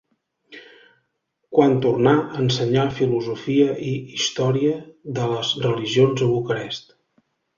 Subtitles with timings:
[1.57, 2.13] Quan tornà,
[2.45, 4.73] ensenyà filosofia i història
[5.19, 6.93] de les religions a Bucarest.